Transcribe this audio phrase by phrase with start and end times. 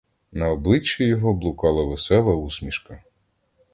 [0.31, 3.03] На обличчі його блукала весела усмішка.